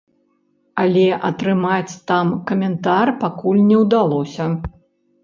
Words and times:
Але 0.83 1.01
атрымаць 1.27 1.93
там 2.11 2.31
каментар 2.53 3.13
пакуль 3.21 3.61
не 3.69 3.77
ўдалося. 3.83 4.49